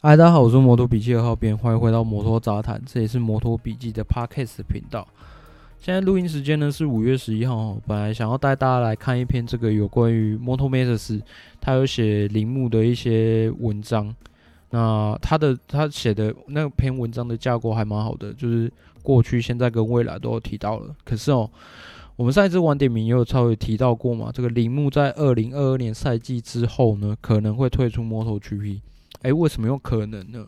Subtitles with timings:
[0.00, 5.04] 嗨，大家好，我是摩托笔记二号编，欢迎回到摩托杂谈，这也是摩托笔记的 Podcast 频道。
[5.80, 11.20] 现在录音时间呢是五月十一号，本来想要带大家来看一篇这个有关于 Moto Matters，
[11.60, 14.14] 他有写铃木的一些文章。
[14.70, 18.72] 那他的他写的那篇文章的架构还蛮好的，就是
[19.02, 20.94] 过去、现在跟未来都有提到了。
[21.04, 21.50] 可是哦，
[22.14, 28.78] 我们上一次晚点名也有稍微提到过嘛，这个铃木在二零二二年赛季之后呢，可能会退出 MotoGP。
[29.22, 30.46] 哎，为什么有可能呢？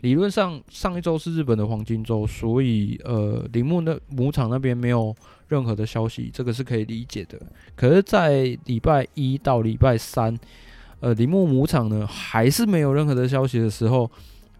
[0.00, 5.16] 理论上上一周是日本的黄金周，所以呃，铃木的母场那边没有
[5.48, 7.40] 任何的消息，这个是可以理解的。
[7.74, 10.38] 可是，在礼拜一到礼拜三，
[11.00, 14.10] 呃，铃木母场呢还是没有任何的消息的时候，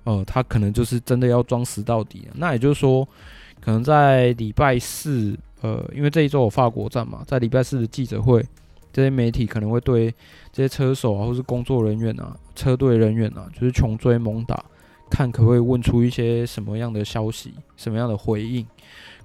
[0.05, 2.32] 呃，他可能就是真的要装死到底了。
[2.36, 3.06] 那也就是说，
[3.60, 8.42] 可能在礼拜四，呃，因为这一周有法国站嘛，在礼拜四的记者会。
[8.94, 10.08] 这些媒体可能会对
[10.52, 14.64] 这些车手啊，或是工作人员啊、车队人员啊，就是穷追猛打，
[15.10, 18.64] 看可不可以问出一些什么样的消息、什么样的回应。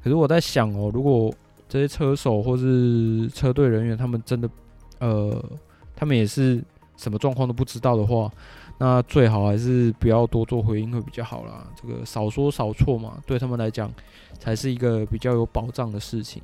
[0.04, 1.32] 可是我在想哦，如果
[1.68, 4.50] 这些车手或是车队人员他们真的，
[4.98, 5.46] 呃，
[5.96, 6.64] 他们也是
[6.98, 8.28] 什么状况都不知道的话，
[8.80, 11.68] 那最好还是不要多做回应会比较好啦。
[11.80, 13.94] 这个少说少错嘛，对他们来讲
[14.40, 16.42] 才是一个比较有保障的事情。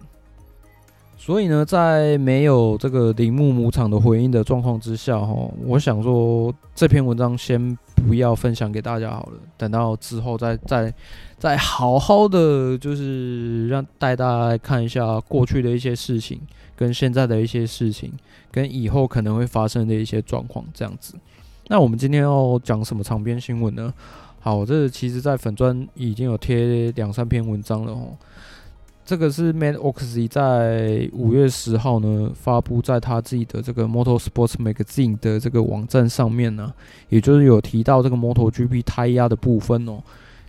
[1.17, 5.33] 所以呢，在没有这个铃木母场的回应的状况之下，哈，
[5.65, 10.93] 我想说这篇文章先不要分享给大家好了，等到之后再再
[11.39, 16.39] 再好好的，就是让带大家看一下过去的一些事情，
[16.75, 18.11] 跟现在的一些事情，
[18.51, 21.15] 跟以后可能会发生的一些状况，这样子。
[21.69, 23.91] 那我们今天要讲什么长篇新闻呢？
[24.41, 28.13] 好，这其实在粉专已经有贴两三篇文章了，哦。
[29.05, 36.73] 这个是 Matt Oxy 在五月十号呢发布在他自己的这个 Moto Sports Magazine 的这个网站上面呢，
[37.09, 40.01] 也就是有提到这个 MotoGP 胎压的部分哦。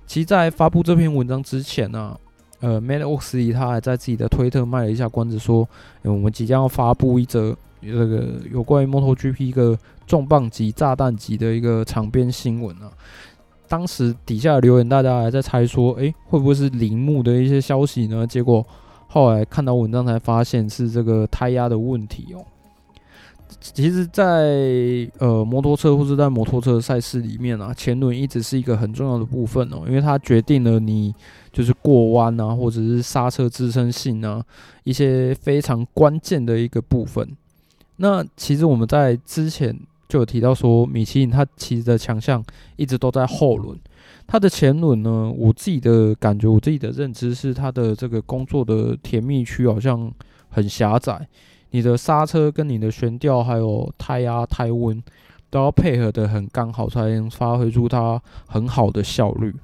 [0.07, 2.19] 其实，在发布这篇文章之前呢，
[2.61, 5.69] 呃，Matt Oxy 他还在自己的推特卖了一下关子，说，
[6.03, 12.91] 我们即将要发布一则这个有关于 MotoGP 一个重磅级、炸弹级的一个长篇新闻啊。
[13.69, 18.27] 当时底下留言，大家还在猜说，诶、会不会是铃木的一些消息呢？
[18.27, 18.65] 结果
[19.09, 22.45] 后来看到文章才发现是这个胎压的问题哦。
[23.61, 31.15] 其实在，在呃摩托车或者在摩托车赛事里面啊，前轮一直是一个很重要的部分哦，因为它决定了你
[31.53, 34.45] 就是过弯啊，或者是刹车支撑性啊，
[34.85, 37.29] 一些非常关键的一个部分。
[37.97, 39.77] 那其实我们在之前。
[40.09, 42.45] 就有提到说，米其林它其实的强项
[42.77, 43.79] 一直都在后轮，
[44.27, 50.13] 它的前轮呢，我自己的感觉，我自己的认知是，它的这个工作的甜蜜区好像
[50.49, 51.27] 很狭窄，
[51.71, 55.03] 你的刹车跟你的悬吊还有胎压、胎温
[55.51, 59.55] 都要配合的很刚好，才能发挥出它很好的效率。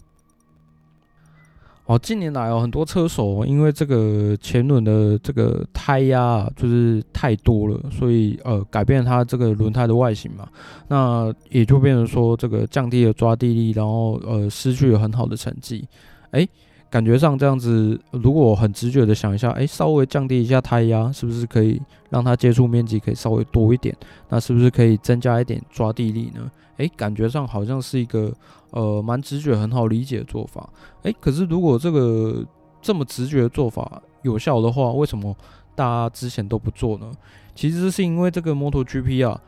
[1.87, 10.49] 哦，近年来哦，很多车手因为这个前轮的这个胎压啊，就是太多了，所以呃，改变它这个轮胎的外形嘛，
[10.87, 15.85] 那也就变成说这个降低了抓地力，然后呃，失去了很好的成绩。
[16.31, 16.49] 诶，
[16.89, 23.95] 感觉上这样子，如果很直觉的想一下，诶，稍微降低一下胎压，是不是可以让它接触面积可以稍微多一点？
[24.29, 26.49] 那是不是可以增加一点抓地力呢？
[26.77, 28.33] 诶，感觉上好像是一个。
[28.73, 30.69] 呃，蛮直觉、很好理解的做法。
[31.05, 32.45] 诶，可是如果这个
[32.83, 35.35] 这么直觉的做法有效的话，为什么
[35.75, 37.13] 大家之前都不做呢？
[37.55, 39.41] 其实是因为这个 MotoGP 啊，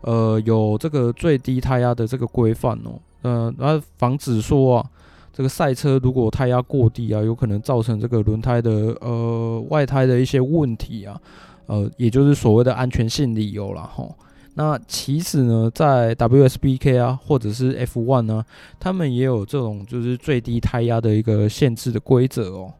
[0.00, 2.98] 呃，有这个最低胎压的这个规范哦。
[3.22, 4.90] 呃，然后防止说啊，
[5.32, 8.70] 这个赛车如果胎压过低啊，有可能造成这个轮胎的
[9.00, 11.20] 呃外胎的一些问题啊。
[11.66, 13.90] 呃，也就是所谓的安全性理由啦。
[13.94, 14.14] 吼。
[14.56, 18.44] 那其实呢，在 WSBK 啊，或者是 F1 呢，
[18.78, 22.72] 他们也有这种就是最低胎压的一个限制的规则哦。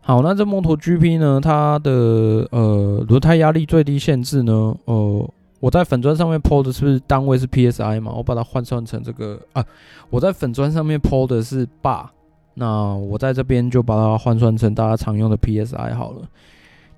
[0.00, 5.30] 好，那这摩托 GP 呢，它的呃轮胎压力最低限制呢，呃，
[5.60, 8.12] 我在粉砖上面 PO 的是不是单位是 PSI 嘛？
[8.12, 9.62] 我把它换算成这个啊，
[10.08, 12.06] 我在粉砖上面 PO 的是 bar，
[12.54, 16.22] 那我在这边就把它换算成大家常用的 PSI 好了。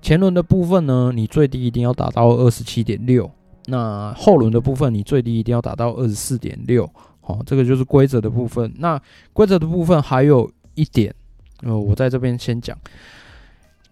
[0.01, 3.29] 前轮的部分呢，你最低一定要达到二十七点六。
[3.71, 6.85] 那后轮的部分，你最低一定要达到二十四点六，
[7.21, 8.69] 好，这个就是规则的部分。
[8.77, 9.01] 那
[9.31, 11.15] 规则的部分还有一点，
[11.63, 12.77] 呃，我在这边先讲，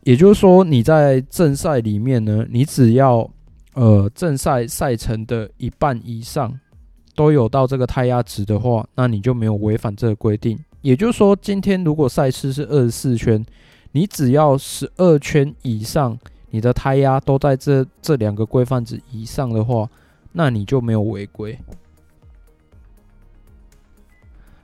[0.03, 3.25] 也就是说，你在正赛里面呢，你只要
[3.73, 6.59] 呃正赛赛程的一半以上
[7.15, 10.59] 都有到这个胎压值的话，那你就没有违反这个规定。
[10.81, 13.45] 也就是说，今天如果赛事是二十四圈，
[13.93, 16.19] 你只要十二圈以上。
[16.51, 19.87] 你的胎压都在这这两个规范值以上的话，
[20.33, 21.57] 那你就没有违规。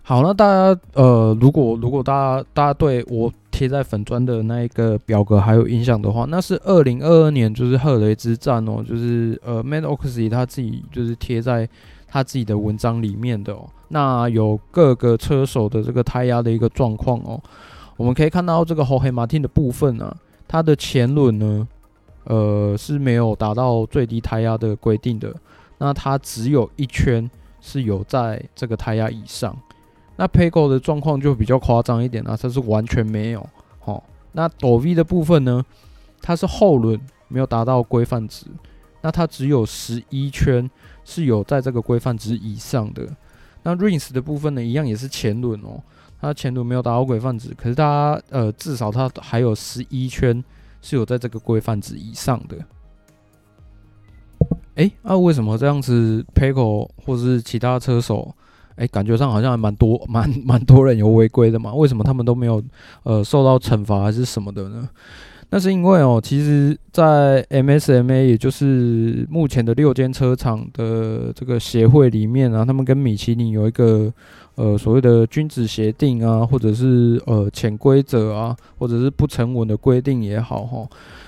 [0.02, 11.68] 好，那大家呃，如果如果大家大家对我贴在粉砖的那一个表格还有印象的话，那是二零二二年就是赫雷之战哦，就是呃，Matt Oxley 他自己就是贴在
[12.08, 13.68] 他自己的文章里面的哦。
[13.88, 17.42] 那有各个车手的这个胎压的一个状况哦，
[17.98, 20.18] 我们可以看到这个 Jorge Martin 的部分呢、啊，
[20.48, 21.68] 它的前轮呢，
[22.26, 25.34] 呃是没有达到最低胎压的规定的，
[25.78, 27.30] 那它只有一圈
[27.62, 29.56] 是有在这个胎压以上。
[30.18, 33.50] 那 Pego 的状况就比较夸张一点啊，它是完全没有。
[33.80, 35.66] 好，那 Dov 的部分呢，
[36.22, 38.46] 它是后轮没有达到规范值，
[39.02, 40.70] 那它只有十一圈
[41.04, 43.08] 是有在这个规范值以上的。
[43.64, 45.82] 那 Rins 的部分呢，一样也是前轮哦，
[46.22, 50.42] 它前轮没有达到规范值，可是它呃至少它还有十一圈
[50.86, 52.56] 是有在这个规范值以上的。
[54.76, 58.32] 哎、那、为什么这样子，Paco 或是其他车手？
[58.76, 61.74] 哎、感觉上好像还蛮多、 蛮蛮多人有违规的嘛？
[61.74, 62.62] 为什么他们都没有
[63.04, 64.88] 呃受到惩罚还是什么的呢？
[65.52, 74.12] 那是因为哦，其实，在 MSMA 也就是目前的六间车厂的这个协会里面啊，他们跟米其林有一个
[74.56, 80.88] 呃所谓的君子协定啊，或者是呃潜规则啊，或者是不成文的规定也好哈。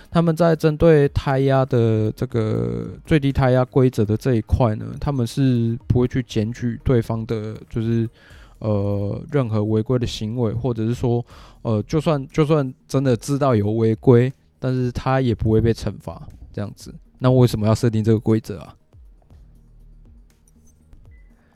[0.09, 8.09] 他们在针对胎压的这个最低胎压规则的这一块呢，他们是不会去检举对方的，就是
[8.59, 11.25] 呃任何违规的行为，或者是说
[11.61, 16.21] 呃就算就算真的知道有违规，但是他也不会被惩罚
[16.51, 16.93] 这样子。
[17.19, 18.75] 那为什么要设定这个规则啊？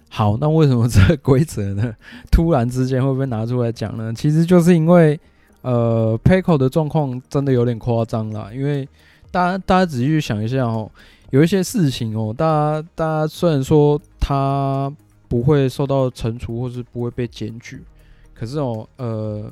[0.09, 1.95] 好，那为什么这个规则呢？
[2.31, 4.13] 突然之间会不会拿出来讲呢？
[4.13, 5.19] 其实就是因为。
[5.63, 8.89] 呃，Pecco 的状况真的有点夸张啦，因为
[9.29, 10.89] 大家大家仔细去想一下哦，
[11.29, 14.91] 有一些事情哦，大家大家虽然说他
[15.31, 17.81] 不会受到惩处或是不会被检举，
[18.33, 19.49] 可是哦，呃，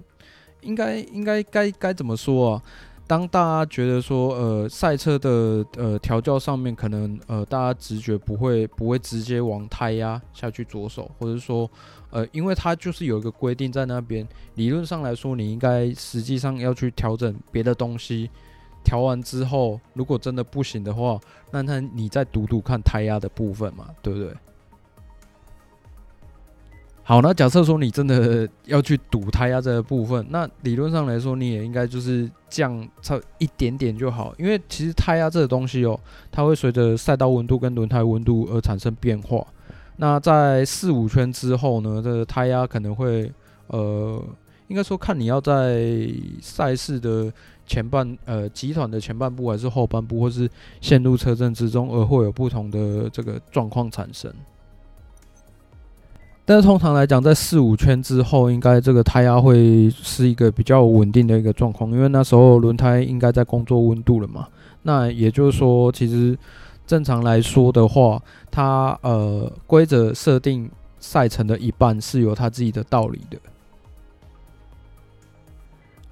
[0.60, 2.64] 应该应该该该怎么说啊？
[3.08, 11.72] 当大家觉得说，呃，赛车的呃调教上面可能呃大家直觉不会不会直接往胎压下去着手，或者说，
[12.10, 18.30] 呃，因为它就是有一个规定在那边，理论上来说，你应该实际上要去调整别的东西，
[18.84, 21.18] 调完之后，如果真的不行的话，
[21.52, 24.34] 那那你再读读看胎压的部分嘛，对不对？
[27.10, 36.00] 好，那假设说你真的要去赌胎压这个部分，那理论上来说，你也应该就是降差一点点就好，因为其实胎压这个东西哦，
[36.32, 39.44] 它会随着赛道温度跟轮胎温度而产生变化。
[39.96, 43.32] 那在四五圈之后呢，这个胎压可能会
[43.70, 44.24] 呃，
[44.68, 46.08] 应该说看你要在
[46.44, 47.34] 赛事的
[47.66, 50.48] 前半呃集团的前半部还是后半部，或是
[50.80, 54.32] 陷入车阵之中，而会有不同的这个状况产生。
[56.50, 64.48] 但是通常来讲，在四五圈之后，应该这个胎压会是一个比较稳定的一个状况，因为那时候轮胎应该在工作温度了嘛。
[64.82, 66.36] 那也就是说，其实
[66.88, 68.20] 正常来说的话，
[68.50, 70.68] 它呃规则设定
[71.00, 73.38] 赛程的一半是有它自己的道理的。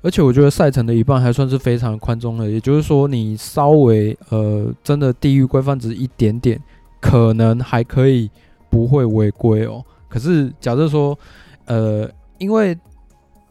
[0.04, 6.61] 而且我觉得赛程的一半还算是非常宽松的，也就是说，你稍微呃真的低于规范值一点点，
[7.02, 8.30] 可能还可以
[8.69, 9.83] 不会违规哦。
[10.09, 11.18] 可是，假设说，
[11.66, 12.78] 呃，因为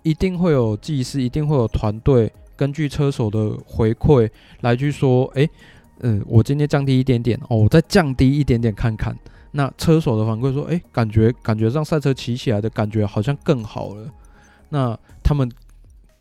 [0.03, 4.31] 一定会有技师，一定会有团队，根据车手的回馈
[4.63, 5.49] 来去说，诶，
[6.01, 9.17] 嗯，我今天降低一点点，哦，我再降低一点点看看。
[9.53, 14.11] 那车手的反馈说，诶，感觉感觉让赛车骑起来的感觉好像更好了。
[14.71, 15.51] 那他们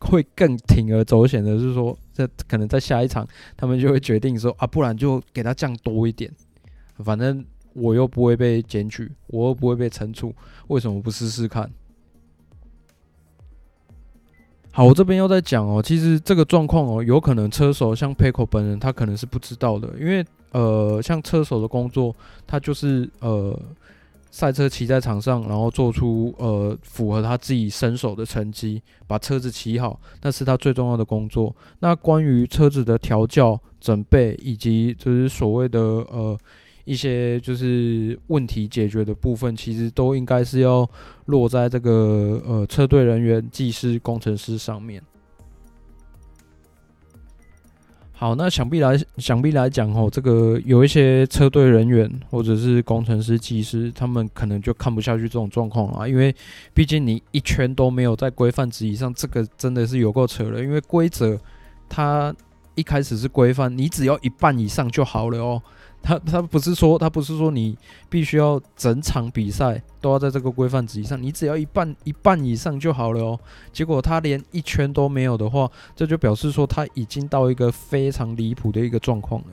[0.00, 3.26] 会更铤而走险的是说，这可能在下一场，
[3.56, 6.30] 他们就会决定说，啊，不然就给他降多一点，
[6.98, 7.44] 反正。
[7.76, 10.34] 我又不会被检举，我又不会被惩处，
[10.68, 11.70] 为什么不试试看？
[14.72, 22.14] 好，我这边又在讲哦，其实这个状况哦，有可能车手像 Pecco 本人他可能是不知道的，因为呃，像车手的工作，
[22.46, 23.58] 他就是呃，
[24.30, 31.54] 赛车骑在场上，然后做出呃符合他自己身手的成绩，把车子骑好，那是他最重要的工作。
[31.80, 36.38] 那关于车子的调教、准备以及就是所谓的呃。
[36.86, 40.88] 一些就是问题解决的部分，其实都应该是要
[41.26, 45.02] 落在这个呃车队人员、技师、工程师上面。
[48.12, 56.34] 好，那想必来想必来讲哦，这个有一些车队人员或者是工程师、技师，他们可能就看不下去这种状况啊，因为
[56.72, 60.62] 毕竟你一圈都没有在规范值以上，这个真的是有够扯了。
[60.62, 61.38] 因为规则
[61.90, 62.34] 它
[62.74, 65.60] 一开始是规范，你只要一半以上就好了哦。
[66.06, 67.76] 他他不是说他不是说你
[68.08, 73.40] 必须要整场比赛都要在这个规范值以上，你只要一半一半以上就好了哦。
[73.72, 79.48] 结果他连一圈都没有的话，这就表示说他已经到一个非常离谱的一个状况了。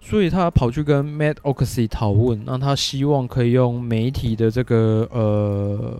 [0.00, 5.98] 所以他跑去跟 Matt Oxy 讨论，那他希望可以用媒体的这个呃，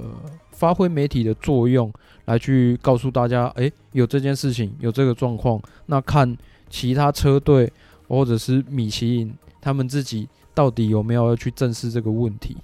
[0.50, 1.92] 发挥媒体的作用
[2.24, 6.36] 来去告诉大家，诶，有这件事情，有这个状况，那看
[6.74, 7.72] 其他车队。
[8.06, 12.54] 或者是米其林，他们自己到底有没有要去正视这个问题？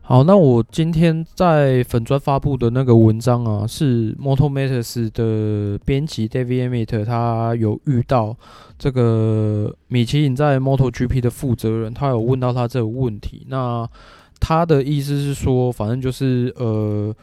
[0.00, 8.34] 好，那我今天在粉砖发布的那个文章啊，是 MotoMatters 的编辑 David Emmett，他有遇到
[8.78, 13.46] 这个米其林在 MotoGP 的负责人，他有问到他这个问题。
[13.50, 13.86] 那
[14.40, 17.14] 他的意思是说，反正就是呃。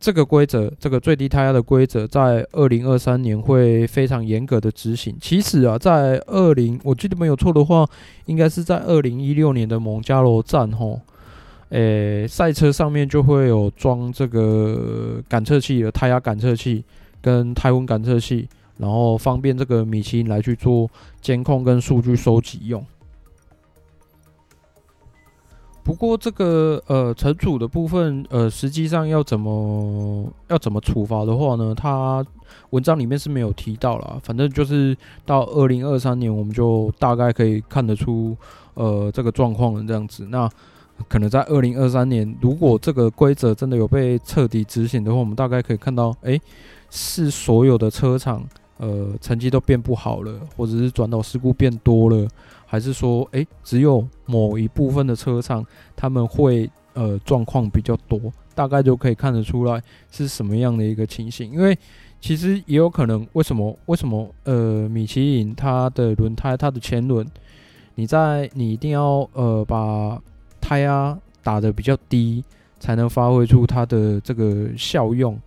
[0.00, 5.16] 这个规则，这个最低胎压的规则，在二零二三年会非常严格的执行。
[5.20, 7.84] 其实啊，在二零，我记得没有错的话，
[8.26, 11.00] 应该是在二零一六年的蒙加罗站吼，
[11.70, 16.84] 诶，赛车上面就会有装这个感测器的胎压感测器
[17.20, 20.88] 跟胎温感测器，然后方便这个米其林来去做
[21.20, 22.84] 监控跟数据收集用。
[25.88, 31.74] 不过这个呃，惩处的部分，呃，实际上要怎么要怎么处罚的话呢？
[31.74, 32.22] 他
[32.68, 34.20] 文章里面是没有提到啦。
[34.22, 38.36] 反正就是到二零二三年，我们就大概可以看得出
[38.74, 40.26] 呃这个状况了这样子。
[40.28, 40.46] 那
[41.08, 46.38] 可能在二零二三年，如果这个规则真的有被彻底执行的话，我们大概可以看到，诶，
[46.90, 48.44] 是所有的车厂
[48.78, 52.26] 呃成绩都变不好了，或者是转导事故变多了。
[52.66, 55.64] 还是说，诶、只有某一部分的车厂
[55.96, 58.20] 他们会呃状况比较多，
[58.54, 61.50] 大概就可以看得出来是什么样的一个情形。
[61.50, 61.76] 因为
[62.20, 67.26] 其实也有可能，为什么为什么呃米其林它的轮胎它的前轮，
[67.94, 70.20] 你在你一定要呃把
[70.60, 72.44] 胎压打得比较低，
[72.78, 75.38] 才能发挥出它的这个效用。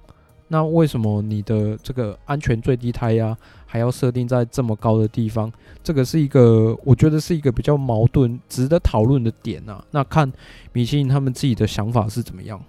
[0.51, 5.49] 那为什么你的这个安全最低胎压还要设定在这么高的地方？
[5.81, 9.81] 这个是一个，我觉得是一个比较矛盾、值得讨论的点啊。
[9.91, 10.29] 那看
[10.73, 12.61] 米其林他们自己的想法是怎么样。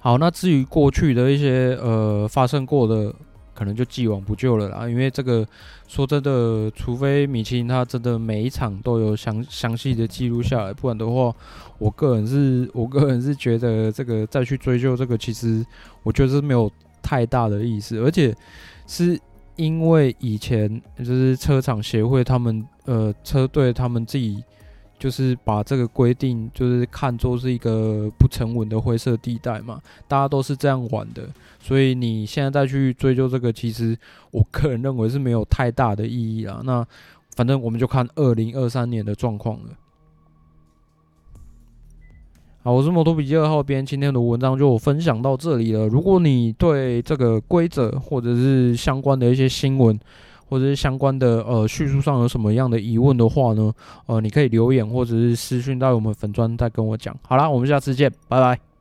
[0.00, 3.14] 好，那至于过去的一些呃发生过的。
[3.54, 5.46] 可能就既往不咎了啦，因为这个
[5.86, 11.34] 说真的，除非米其林他真的每一场都有详详细的记录下来，不然的话，
[11.78, 15.64] 我个人是我个人是觉得这个再去追究这个，其实
[16.02, 16.70] 我觉得是没有
[17.02, 18.34] 太大的意思，而且
[18.86, 19.20] 是
[19.56, 24.42] 因为以前就是车厂协会他们呃车队他们自己。
[25.02, 31.28] 就是把这个规定，就是看作是一个不成文的灰色地带嘛，大家都是这样玩的，
[31.58, 33.98] 所以你现在再去追究这个，其实
[34.30, 36.60] 我个人认为是没有太大的意义啦。
[36.62, 36.86] 那
[37.34, 39.70] 反正我们就看二零二三年的状况了。
[42.62, 45.88] 好，我是摩托笔记二号编，今天的文章就分享到这里了。
[45.88, 49.98] 如果你对这个规则或者是相关的一些新闻，
[50.52, 53.72] 或者是相关的呃叙述上有什么样的疑问的话呢？
[54.04, 57.16] 呃，你可以留言或者是私讯到我们粉专再跟我讲。
[57.22, 58.71] 好啦，我们下次见，拜拜。